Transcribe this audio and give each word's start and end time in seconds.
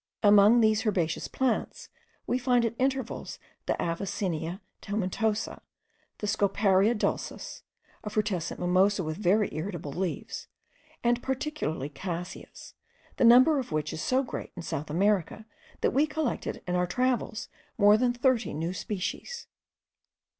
Among 0.23 0.61
these 0.61 0.83
herbaceous 0.83 1.27
plants 1.27 1.89
we 2.25 2.39
find 2.39 2.65
at 2.65 2.73
intervals 2.79 3.37
the 3.67 3.75
Avicennia 3.79 4.59
tomentosa, 4.81 5.61
the 6.17 6.25
Scoparia 6.25 6.97
dulcis, 6.97 7.61
a 8.03 8.09
frutescent 8.09 8.59
mimosa 8.59 9.03
with 9.03 9.17
very 9.17 9.53
irritable 9.53 9.91
leaves,* 9.93 10.47
and 11.03 11.21
particularly 11.21 11.87
cassias, 11.89 12.73
the 13.17 13.23
number 13.25 13.59
of 13.59 13.71
which 13.71 13.93
is 13.93 14.01
so 14.01 14.23
great 14.23 14.51
in 14.55 14.63
South 14.63 14.89
America, 14.89 15.45
that 15.81 15.91
we 15.91 16.07
collected, 16.07 16.63
in 16.65 16.73
our 16.73 16.87
travels, 16.87 17.47
more 17.77 17.95
than 17.95 18.11
thirty 18.11 18.55
new 18.55 18.73
species. 18.73 19.45